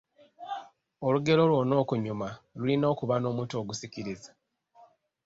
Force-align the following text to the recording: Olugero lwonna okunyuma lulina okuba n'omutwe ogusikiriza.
Olugero 1.05 1.41
lwonna 1.49 1.75
okunyuma 1.83 2.27
lulina 2.57 2.85
okuba 2.93 3.15
n'omutwe 3.19 3.55
ogusikiriza. 3.61 4.31